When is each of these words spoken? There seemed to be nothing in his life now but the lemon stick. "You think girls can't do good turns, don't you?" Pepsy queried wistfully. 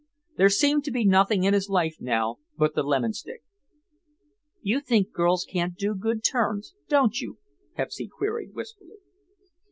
There 0.35 0.49
seemed 0.49 0.83
to 0.85 0.91
be 0.91 1.05
nothing 1.05 1.43
in 1.43 1.53
his 1.53 1.69
life 1.69 1.97
now 1.99 2.37
but 2.57 2.73
the 2.73 2.81
lemon 2.81 3.13
stick. 3.13 3.43
"You 4.63 4.79
think 4.81 5.11
girls 5.11 5.45
can't 5.47 5.75
do 5.75 5.93
good 5.93 6.23
turns, 6.23 6.73
don't 6.89 7.21
you?" 7.21 7.37
Pepsy 7.75 8.07
queried 8.07 8.55
wistfully. 8.55 8.97